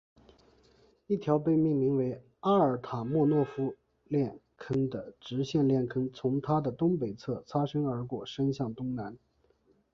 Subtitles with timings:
[1.05, 9.15] 一条被命名为阿尔塔莫诺夫链坑的直线链坑从它的东北侧擦身而过伸向东南。